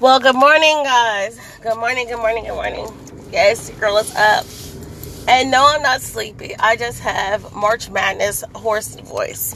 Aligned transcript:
Well, 0.00 0.18
good 0.18 0.34
morning, 0.34 0.82
guys. 0.82 1.38
Good 1.62 1.76
morning, 1.76 2.08
good 2.08 2.16
morning, 2.16 2.42
good 2.42 2.56
morning. 2.56 2.88
Yes, 3.30 3.70
girl 3.70 3.96
is 3.98 4.12
up. 4.16 4.44
And 5.28 5.52
no, 5.52 5.64
I'm 5.68 5.82
not 5.82 6.00
sleepy. 6.00 6.56
I 6.58 6.74
just 6.74 6.98
have 6.98 7.54
March 7.54 7.88
Madness 7.90 8.42
hoarse 8.56 8.96
voice. 8.96 9.54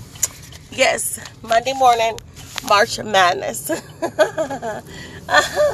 Yes, 0.71 1.19
Monday 1.43 1.73
morning, 1.73 2.21
March 2.69 3.01
Madness. 3.01 3.69
I 5.29 5.73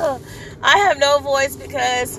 have 0.63 0.99
no 0.99 1.19
voice 1.19 1.57
because 1.57 2.19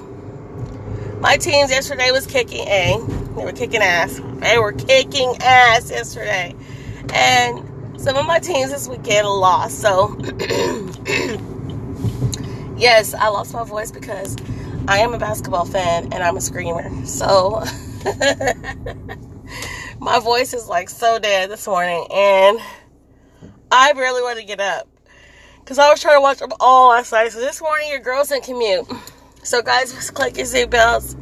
my 1.21 1.37
teams 1.37 1.71
yesterday 1.71 2.11
was 2.11 2.27
kicking 2.27 2.67
A. 2.67 3.03
They 3.35 3.43
were 3.43 3.53
kicking 3.53 3.81
ass. 3.81 4.21
They 4.35 4.59
were 4.59 4.73
kicking 4.73 5.35
ass 5.41 5.89
yesterday. 5.89 6.53
And 7.11 7.99
some 7.99 8.17
of 8.17 8.27
my 8.27 8.37
teams 8.37 8.69
this 8.69 8.87
weekend 8.87 9.27
lost. 9.27 9.79
So 9.79 10.15
yes, 12.77 13.13
I 13.13 13.27
lost 13.29 13.53
my 13.53 13.63
voice 13.63 13.91
because 13.91 14.35
I 14.87 14.99
am 14.99 15.13
a 15.13 15.17
basketball 15.17 15.65
fan 15.65 16.13
and 16.13 16.23
I'm 16.23 16.37
a 16.37 16.41
screamer. 16.41 17.05
So 17.05 17.63
my 19.99 20.19
voice 20.19 20.53
is 20.53 20.67
like 20.67 20.89
so 20.89 21.19
dead 21.19 21.49
this 21.49 21.67
morning 21.67 22.07
and 22.11 22.59
I 23.71 23.93
barely 23.93 24.21
want 24.21 24.39
to 24.39 24.45
get 24.45 24.59
up 24.59 24.87
because 25.59 25.79
I 25.79 25.89
was 25.89 26.01
trying 26.01 26.17
to 26.17 26.21
watch 26.21 26.39
them 26.39 26.51
all 26.59 26.89
last 26.89 27.11
night. 27.11 27.31
So 27.31 27.39
this 27.39 27.61
morning, 27.61 27.89
your 27.89 27.99
girls 27.99 28.31
in 28.31 28.41
commute. 28.41 28.85
So 29.41 29.61
guys, 29.61 29.91
just 29.93 30.13
click 30.13 30.37
your 30.37 30.45
seatbelts, 30.45 31.13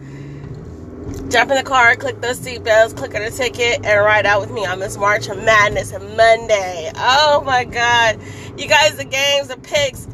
jump 1.31 1.51
in 1.51 1.57
the 1.57 1.63
car, 1.63 1.95
click 1.95 2.21
those 2.21 2.39
seatbelts, 2.39 2.95
click 2.95 3.15
on 3.15 3.21
a 3.21 3.29
ticket, 3.29 3.85
and 3.85 4.03
ride 4.05 4.25
out 4.25 4.41
with 4.41 4.51
me 4.51 4.65
on 4.65 4.79
this 4.79 4.97
March 4.97 5.27
of 5.29 5.43
Madness 5.43 5.91
Monday. 5.91 6.91
Oh 6.95 7.41
my 7.45 7.63
God, 7.63 8.19
you 8.57 8.67
guys, 8.67 8.97
the 8.97 9.05
games, 9.05 9.47
the 9.47 9.57
picks. 9.57 10.07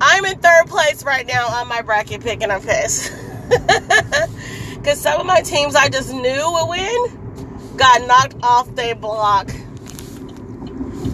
I'm 0.00 0.24
in 0.24 0.38
third 0.38 0.66
place 0.66 1.04
right 1.04 1.26
now 1.26 1.46
on 1.48 1.68
my 1.68 1.82
bracket 1.82 2.20
pick, 2.20 2.42
and 2.42 2.52
I'm 2.52 2.62
pissed. 2.62 3.12
Because 4.74 5.00
some 5.00 5.20
of 5.20 5.26
my 5.26 5.40
teams 5.40 5.74
I 5.74 5.88
just 5.88 6.12
knew 6.12 6.50
would 6.52 6.68
win 6.68 7.76
got 7.76 8.06
knocked 8.06 8.36
off 8.42 8.74
their 8.74 8.94
block. 8.94 9.48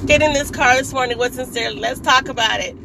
Get 0.07 0.23
in 0.23 0.33
this 0.33 0.51
car 0.51 0.77
this 0.77 0.93
morning 0.93 1.19
with 1.19 1.35
sincerely. 1.35 1.79
Let's 1.79 2.01
talk 2.01 2.29
about 2.29 2.61
it. 2.61 2.77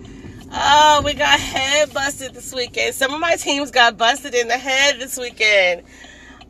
Oh, 0.52 1.02
we 1.04 1.14
got 1.14 1.40
head 1.40 1.94
busted 1.94 2.34
this 2.34 2.54
weekend. 2.54 2.96
Some 2.96 3.14
of 3.14 3.20
my 3.20 3.36
teams 3.36 3.72
got 3.72 3.98
busted 3.98 4.36
in 4.36 4.48
the 4.48 4.58
head 4.58 5.00
this 5.00 5.18
weekend. 5.18 5.84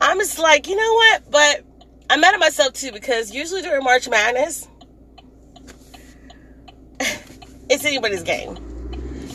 I'm 0.00 0.18
just 0.18 0.38
like, 0.38 0.68
you 0.68 0.76
know 0.76 0.92
what? 0.92 1.30
But 1.30 1.64
I'm 2.10 2.20
mad 2.20 2.34
at 2.34 2.40
myself 2.40 2.74
too 2.74 2.92
because 2.92 3.34
usually 3.34 3.62
during 3.62 3.82
March 3.82 4.08
Madness, 4.08 4.68
it's 7.68 7.84
anybody's 7.84 8.22
game. 8.22 8.67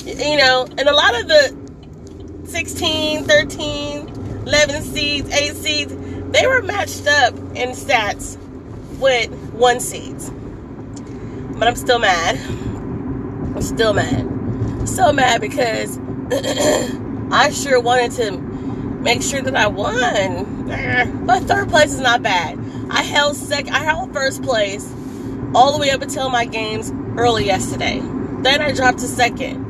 You 0.05 0.37
know, 0.37 0.67
and 0.77 0.87
a 0.89 0.93
lot 0.93 1.19
of 1.19 1.27
the 1.27 2.43
16, 2.45 3.23
13, 3.23 4.07
11 4.45 4.81
seeds, 4.83 5.29
8 5.31 5.55
seeds, 5.55 5.95
they 6.31 6.45
were 6.45 6.61
matched 6.61 7.07
up 7.07 7.33
in 7.55 7.69
stats 7.69 8.37
with 8.99 9.31
one 9.53 9.79
seeds. 9.79 10.29
But 11.57 11.67
I'm 11.67 11.75
still 11.75 11.99
mad. 11.99 12.37
I'm 12.37 13.61
still 13.61 13.93
mad. 13.93 14.89
So 14.89 15.13
mad 15.13 15.39
because 15.39 15.97
I 17.31 17.51
sure 17.51 17.79
wanted 17.79 18.11
to 18.13 18.37
make 18.37 19.21
sure 19.21 19.41
that 19.41 19.55
I 19.55 19.67
won. 19.67 20.67
But 21.25 21.43
third 21.43 21.69
place 21.69 21.93
is 21.93 22.01
not 22.01 22.21
bad. 22.21 22.59
I 22.89 23.03
held 23.03 23.37
second. 23.37 23.73
I 23.73 23.79
held 23.79 24.11
first 24.11 24.43
place 24.43 24.91
all 25.55 25.71
the 25.71 25.77
way 25.79 25.91
up 25.91 26.01
until 26.01 26.29
my 26.29 26.45
games 26.45 26.91
early 27.17 27.45
yesterday. 27.45 27.99
Then 28.41 28.61
I 28.61 28.73
dropped 28.73 28.99
to 28.99 29.07
second. 29.07 29.62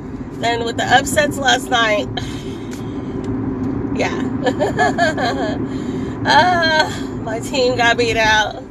Then 0.44 0.66
with 0.66 0.75
the 0.75 0.83
upsets 0.83 1.38
last 1.38 1.69
night, 1.69 2.05
yeah. 3.97 4.13
uh, 6.25 7.08
my 7.23 7.39
team 7.39 7.77
got 7.77 7.97
beat 7.97 8.17
out. 8.17 8.62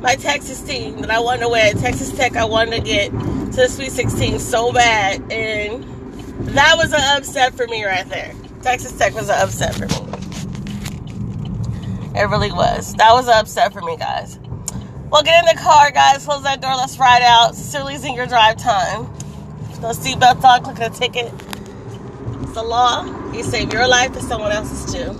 My 0.00 0.16
Texas 0.16 0.60
team 0.60 1.02
that 1.02 1.10
I 1.10 1.20
wanted 1.20 1.42
to 1.42 1.48
win, 1.50 1.78
Texas 1.78 2.10
Tech, 2.10 2.34
I 2.34 2.44
wanted 2.44 2.78
to 2.78 2.80
get 2.80 3.10
to 3.12 3.56
the 3.56 3.68
Sweet 3.68 3.92
16 3.92 4.40
so 4.40 4.72
bad. 4.72 5.20
And 5.30 5.84
that 6.48 6.76
was 6.76 6.92
an 6.92 7.00
upset 7.16 7.54
for 7.54 7.68
me 7.68 7.84
right 7.84 8.08
there. 8.08 8.34
Texas 8.62 8.90
Tech 8.98 9.14
was 9.14 9.28
an 9.28 9.36
upset 9.38 9.76
for 9.76 9.86
me. 9.86 9.94
It 12.18 12.28
really 12.28 12.50
was. 12.50 12.92
That 12.94 13.12
was 13.12 13.28
an 13.28 13.34
upset 13.34 13.72
for 13.72 13.82
me, 13.82 13.96
guys. 13.96 14.40
Well, 15.12 15.22
get 15.22 15.44
in 15.48 15.56
the 15.56 15.62
car, 15.62 15.92
guys. 15.92 16.24
Close 16.24 16.42
that 16.42 16.60
door. 16.60 16.74
Let's 16.74 16.98
ride 16.98 17.22
out. 17.22 17.54
Sincerely's 17.54 18.04
in 18.04 18.14
your 18.14 18.26
drive 18.26 18.56
time. 18.56 19.06
No 19.80 19.92
seatbelts 19.92 20.44
on. 20.44 20.62
Click 20.62 20.78
a 20.80 20.90
ticket. 20.90 21.32
It's 22.42 22.52
the 22.52 22.62
law. 22.62 23.02
You 23.32 23.42
save 23.42 23.72
your 23.72 23.88
life 23.88 24.12
to 24.12 24.20
someone 24.20 24.52
else's 24.52 24.92
too. 24.92 25.14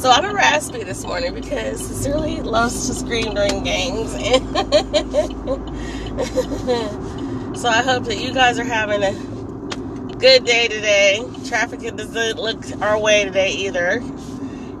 So 0.00 0.08
I'm 0.08 0.24
a 0.24 0.32
raspy 0.32 0.84
this 0.84 1.04
morning 1.04 1.34
because 1.34 1.84
Sincerely 1.84 2.40
loves 2.42 2.86
to 2.86 2.94
scream 2.94 3.34
during 3.34 3.64
games. 3.64 4.12
so 7.60 7.68
I 7.68 7.82
hope 7.82 8.04
that 8.04 8.18
you 8.20 8.32
guys 8.32 8.60
are 8.60 8.64
having 8.64 9.02
a 9.02 9.12
good 10.18 10.44
day 10.44 10.68
today. 10.68 11.24
Traffic 11.46 11.80
doesn't 11.80 12.38
look 12.38 12.62
our 12.80 13.00
way 13.00 13.24
today 13.24 13.50
either. 13.50 14.00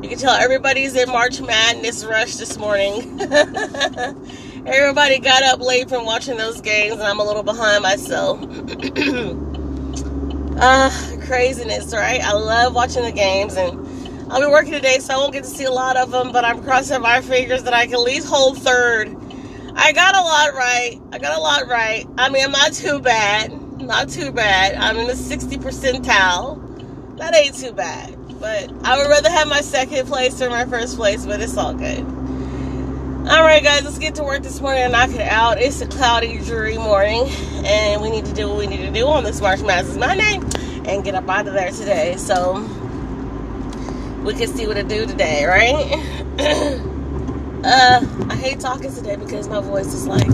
You 0.00 0.10
can 0.10 0.18
tell 0.18 0.34
everybody's 0.34 0.94
in 0.94 1.08
March 1.08 1.40
Madness 1.40 2.04
rush 2.04 2.36
this 2.36 2.56
morning. 2.56 3.18
Everybody 4.66 5.20
got 5.20 5.44
up 5.44 5.60
late 5.60 5.88
from 5.88 6.04
watching 6.04 6.36
those 6.36 6.60
games, 6.60 6.94
and 6.94 7.04
I'm 7.04 7.20
a 7.20 7.24
little 7.24 7.44
behind 7.44 7.84
myself. 7.84 8.40
uh, 10.60 11.20
craziness, 11.24 11.94
right? 11.94 12.20
I 12.20 12.32
love 12.32 12.74
watching 12.74 13.04
the 13.04 13.12
games, 13.12 13.54
and 13.54 13.78
I'll 14.28 14.40
be 14.40 14.48
working 14.48 14.72
today, 14.72 14.98
so 14.98 15.14
I 15.14 15.18
won't 15.18 15.32
get 15.32 15.44
to 15.44 15.48
see 15.48 15.66
a 15.66 15.70
lot 15.70 15.96
of 15.96 16.10
them, 16.10 16.32
but 16.32 16.44
I'm 16.44 16.64
crossing 16.64 17.00
my 17.00 17.20
fingers 17.20 17.62
that 17.62 17.74
I 17.74 17.84
can 17.84 17.94
at 17.94 18.00
least 18.00 18.26
hold 18.26 18.58
third. 18.58 19.16
I 19.76 19.92
got 19.92 20.16
a 20.16 20.20
lot 20.20 20.54
right. 20.54 21.00
I 21.12 21.18
got 21.18 21.38
a 21.38 21.40
lot 21.40 21.68
right. 21.68 22.04
I 22.18 22.28
mean, 22.28 22.44
I'm 22.44 22.50
not 22.50 22.72
too 22.72 22.98
bad. 22.98 23.52
Not 23.80 24.08
too 24.08 24.32
bad. 24.32 24.74
I'm 24.74 24.96
in 24.96 25.06
the 25.06 25.14
60 25.14 25.58
percentile. 25.58 27.16
That 27.18 27.36
ain't 27.36 27.54
too 27.54 27.70
bad. 27.72 28.16
But 28.40 28.72
I 28.82 28.98
would 28.98 29.08
rather 29.08 29.30
have 29.30 29.46
my 29.46 29.60
second 29.60 30.08
place 30.08 30.42
or 30.42 30.50
my 30.50 30.64
first 30.64 30.96
place, 30.96 31.24
but 31.24 31.40
it's 31.40 31.56
all 31.56 31.72
good. 31.72 32.15
Alright, 33.26 33.64
guys, 33.64 33.82
let's 33.82 33.98
get 33.98 34.14
to 34.14 34.22
work 34.22 34.44
this 34.44 34.60
morning 34.60 34.84
and 34.84 34.92
knock 34.92 35.10
it 35.10 35.20
out. 35.20 35.60
It's 35.60 35.80
a 35.80 35.86
cloudy, 35.88 36.38
dreary 36.38 36.78
morning, 36.78 37.26
and 37.64 38.00
we 38.00 38.08
need 38.08 38.24
to 38.26 38.32
do 38.32 38.48
what 38.48 38.56
we 38.56 38.68
need 38.68 38.86
to 38.86 38.92
do 38.92 39.04
on 39.08 39.24
this 39.24 39.40
March 39.40 39.60
Madness 39.62 39.96
Monday 39.96 40.38
and 40.88 41.02
get 41.02 41.16
up 41.16 41.28
out 41.28 41.48
of 41.48 41.54
there 41.54 41.72
today. 41.72 42.14
So 42.18 42.60
we 44.22 44.32
can 44.34 44.46
see 44.46 44.68
what 44.68 44.74
to 44.74 44.84
do 44.84 45.06
today, 45.06 45.44
right? 45.44 45.92
uh, 47.64 48.06
I 48.30 48.36
hate 48.36 48.60
talking 48.60 48.94
today 48.94 49.16
because 49.16 49.48
my 49.48 49.60
voice 49.60 49.92
is 49.92 50.06
like 50.06 50.30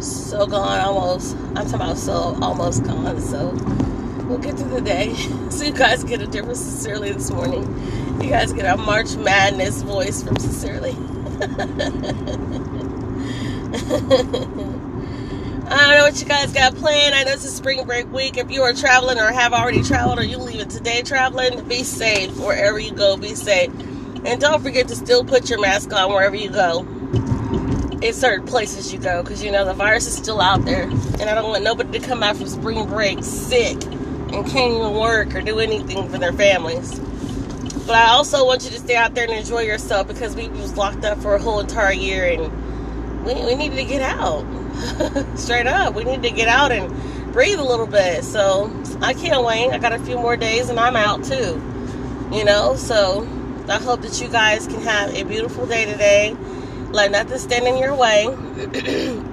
so 0.00 0.46
gone 0.46 0.78
almost. 0.78 1.34
I'm 1.56 1.66
talking 1.66 1.74
about 1.74 1.98
so 1.98 2.38
almost 2.40 2.84
gone. 2.84 3.20
So 3.20 3.48
we'll 4.28 4.38
get 4.38 4.56
to 4.58 4.64
the 4.64 4.80
day. 4.80 5.12
So 5.50 5.64
you 5.64 5.72
guys 5.72 6.02
get 6.02 6.22
a 6.22 6.26
different 6.26 6.56
Sincerely 6.56 7.12
this 7.12 7.30
morning. 7.30 7.62
You 8.22 8.30
guys 8.30 8.52
get 8.52 8.64
a 8.64 8.80
March 8.80 9.16
Madness 9.16 9.82
voice 9.82 10.22
from 10.22 10.38
Sincerely. 10.38 10.96
I 11.42 11.46
don't 15.76 15.96
know 15.96 16.04
what 16.04 16.20
you 16.20 16.26
guys 16.28 16.52
got 16.52 16.76
planned. 16.76 17.14
I 17.14 17.24
know 17.24 17.32
it's 17.32 17.44
a 17.44 17.48
spring 17.48 17.84
break 17.84 18.12
week. 18.12 18.36
If 18.36 18.50
you 18.50 18.62
are 18.62 18.72
traveling 18.72 19.18
or 19.18 19.32
have 19.32 19.52
already 19.52 19.82
traveled 19.82 20.20
or 20.20 20.24
you 20.24 20.38
leaving 20.38 20.68
today 20.68 21.02
traveling, 21.02 21.66
be 21.68 21.82
safe 21.82 22.38
wherever 22.38 22.78
you 22.78 22.92
go. 22.92 23.16
Be 23.16 23.34
safe. 23.34 23.72
And 24.24 24.40
don't 24.40 24.62
forget 24.62 24.86
to 24.88 24.94
still 24.94 25.24
put 25.24 25.50
your 25.50 25.60
mask 25.60 25.92
on 25.92 26.10
wherever 26.10 26.36
you 26.36 26.48
go. 26.48 26.86
In 28.02 28.12
certain 28.12 28.46
places 28.46 28.92
you 28.92 29.00
go, 29.00 29.22
because 29.22 29.42
you 29.42 29.50
know 29.50 29.64
the 29.64 29.74
virus 29.74 30.06
is 30.06 30.14
still 30.14 30.40
out 30.40 30.64
there. 30.64 30.82
And 30.82 31.22
I 31.22 31.34
don't 31.34 31.48
want 31.48 31.64
nobody 31.64 31.98
to 31.98 32.06
come 32.06 32.22
out 32.22 32.36
from 32.36 32.46
spring 32.46 32.86
break 32.86 33.24
sick 33.24 33.82
and 33.84 34.46
can't 34.46 34.74
even 34.74 34.94
work 34.94 35.34
or 35.34 35.40
do 35.40 35.58
anything 35.58 36.08
for 36.08 36.18
their 36.18 36.32
families. 36.32 37.00
But 37.86 37.96
I 37.96 38.08
also 38.10 38.46
want 38.46 38.64
you 38.64 38.70
to 38.70 38.78
stay 38.78 38.96
out 38.96 39.14
there 39.14 39.24
and 39.24 39.32
enjoy 39.32 39.62
yourself 39.62 40.06
because 40.08 40.36
we 40.36 40.48
was 40.48 40.76
locked 40.76 41.04
up 41.04 41.18
for 41.18 41.34
a 41.34 41.38
whole 41.38 41.60
entire 41.60 41.92
year 41.92 42.26
and 42.26 43.24
we, 43.24 43.34
we 43.34 43.54
needed 43.54 43.76
to 43.76 43.84
get 43.84 44.02
out. 44.02 44.44
Straight 45.38 45.66
up. 45.66 45.94
We 45.94 46.04
need 46.04 46.22
to 46.22 46.30
get 46.30 46.48
out 46.48 46.72
and 46.72 47.32
breathe 47.32 47.58
a 47.58 47.64
little 47.64 47.86
bit. 47.86 48.24
So 48.24 48.70
I 49.00 49.14
can't 49.14 49.44
wait. 49.44 49.70
I 49.70 49.78
got 49.78 49.92
a 49.92 49.98
few 49.98 50.16
more 50.16 50.36
days 50.36 50.68
and 50.68 50.78
I'm 50.78 50.96
out 50.96 51.24
too. 51.24 51.60
You 52.32 52.44
know, 52.44 52.76
so 52.76 53.28
I 53.68 53.78
hope 53.78 54.02
that 54.02 54.20
you 54.20 54.28
guys 54.28 54.66
can 54.66 54.80
have 54.82 55.14
a 55.14 55.24
beautiful 55.24 55.66
day 55.66 55.84
today. 55.84 56.36
Let 56.90 57.10
nothing 57.10 57.38
stand 57.38 57.66
in 57.66 57.78
your 57.78 57.94
way. 57.94 58.26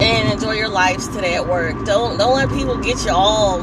and 0.00 0.32
enjoy 0.32 0.52
your 0.52 0.68
lives 0.68 1.08
today 1.08 1.34
at 1.34 1.46
work. 1.46 1.74
Don't 1.84 2.18
don't 2.18 2.34
let 2.34 2.48
people 2.50 2.76
get 2.78 3.04
you 3.04 3.12
all 3.12 3.60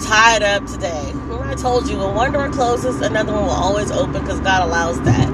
tied 0.00 0.42
up 0.42 0.66
today. 0.66 1.12
I 1.50 1.54
told 1.56 1.90
you 1.90 1.98
when 1.98 2.14
one 2.14 2.30
door 2.30 2.48
closes, 2.48 3.00
another 3.00 3.32
one 3.32 3.42
will 3.42 3.50
always 3.50 3.90
open 3.90 4.12
because 4.22 4.38
God 4.38 4.68
allows 4.68 5.00
that. 5.02 5.26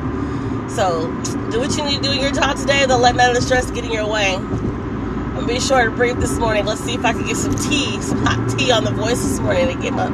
So 0.70 1.08
do 1.50 1.60
what 1.60 1.76
you 1.76 1.84
need 1.84 1.96
to 1.96 2.02
do 2.04 2.12
in 2.12 2.20
your 2.20 2.32
job 2.32 2.56
today. 2.56 2.86
Don't 2.86 3.02
let 3.02 3.16
none 3.16 3.28
of 3.28 3.36
the 3.36 3.42
stress 3.42 3.70
get 3.70 3.84
in 3.84 3.92
your 3.92 4.08
way. 4.08 4.36
Gonna 4.36 5.46
be 5.46 5.60
short 5.60 5.88
and 5.88 5.96
brief 5.96 6.16
this 6.16 6.38
morning. 6.38 6.64
Let's 6.64 6.80
see 6.80 6.94
if 6.94 7.04
I 7.04 7.12
can 7.12 7.26
get 7.26 7.36
some 7.36 7.54
tea, 7.54 8.00
some 8.00 8.24
hot 8.24 8.58
tea 8.58 8.72
on 8.72 8.84
the 8.84 8.92
voice 8.92 9.22
this 9.22 9.40
morning 9.40 9.76
to 9.76 9.82
get 9.82 9.92
my 9.92 10.08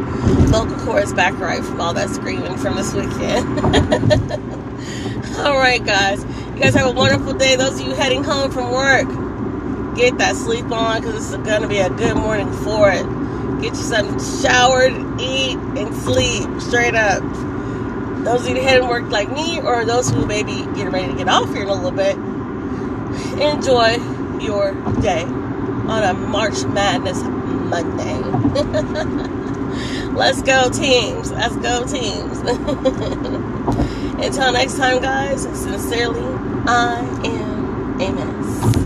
vocal 0.47 0.77
cords 0.85 1.13
back 1.13 1.39
right 1.39 1.63
from 1.63 1.81
all 1.81 1.95
that 1.95 2.11
screaming 2.11 2.57
from 2.57 2.75
this 2.75 2.93
weekend. 2.93 3.61
all 5.39 5.57
right, 5.57 5.85
guys. 5.85 6.25
You 6.55 6.63
guys 6.63 6.75
have 6.75 6.89
a 6.89 6.93
wonderful 6.93 7.35
day. 7.35 7.55
Those 7.55 7.81
of 7.81 7.87
you 7.87 7.95
heading 7.95 8.25
home 8.25 8.51
from 8.51 8.73
work, 8.73 9.07
get 9.95 10.19
that 10.19 10.37
sleep 10.37 10.71
on 10.71 11.01
because 11.01 11.33
it's 11.33 11.43
gonna 11.45 11.69
be 11.69 11.79
a 11.79 11.91
good 11.91 12.17
morning 12.17 12.51
for 12.65 12.91
it. 12.91 13.05
Get 13.61 13.75
you 13.75 13.83
something 13.83 14.19
showered, 14.43 14.93
eat, 15.21 15.57
and 15.57 15.95
sleep 15.95 16.49
straight 16.61 16.95
up. 16.95 17.23
Those 18.25 18.49
of 18.49 18.57
hadn't 18.57 18.89
worked 18.89 19.11
like 19.11 19.31
me, 19.33 19.61
or 19.61 19.85
those 19.85 20.11
who 20.11 20.27
may 20.27 20.43
be 20.43 20.65
getting 20.75 20.91
ready 20.91 21.09
to 21.09 21.19
get 21.19 21.29
off 21.29 21.53
here 21.53 21.63
in 21.63 21.69
a 21.69 21.75
little 21.75 21.91
bit, 21.91 22.17
enjoy 23.41 23.97
your 24.41 24.73
day 25.01 25.23
on 25.23 26.05
a 26.05 26.15
March 26.15 26.65
Madness 26.65 27.23
Monday. 27.23 28.21
Let's 30.13 30.43
go, 30.43 30.71
teams. 30.71 31.33
Let's 31.33 31.57
go, 31.57 31.85
teams. 31.85 32.39
Until 34.25 34.53
next 34.53 34.77
time, 34.77 35.03
guys, 35.03 35.43
sincerely, 35.43 36.21
I 36.67 37.01
am 37.25 38.01
a 38.01 38.13
mess. 38.13 38.82